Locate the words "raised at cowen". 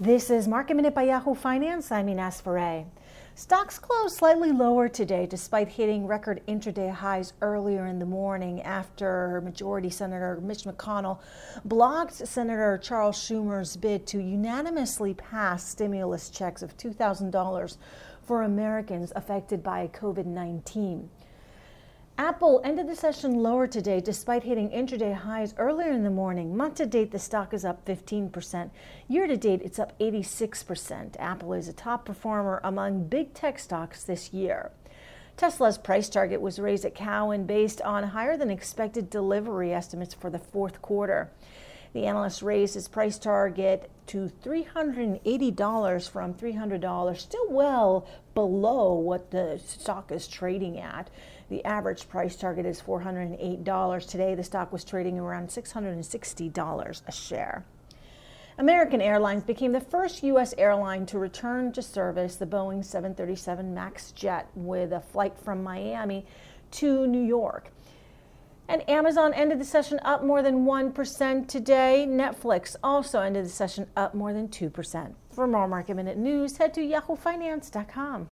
36.58-37.46